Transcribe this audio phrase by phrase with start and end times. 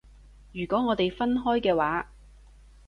[0.51, 2.09] 如果我哋分開嘅話